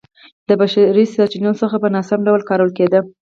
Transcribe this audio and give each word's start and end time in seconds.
د 0.47 0.49
بشري 0.59 1.03
سرچینو 1.13 1.51
څخه 1.61 1.75
په 1.83 1.87
ناسم 1.95 2.19
ډول 2.27 2.41
کارول 2.49 2.71
کېده 2.77 2.99